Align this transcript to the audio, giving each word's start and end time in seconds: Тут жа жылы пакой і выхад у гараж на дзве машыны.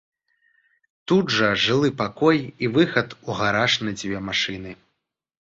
Тут 1.11 1.25
жа 1.35 1.49
жылы 1.63 1.91
пакой 1.99 2.39
і 2.47 2.65
выхад 2.79 3.07
у 3.29 3.37
гараж 3.43 3.77
на 3.85 3.95
дзве 4.01 4.25
машыны. 4.33 4.71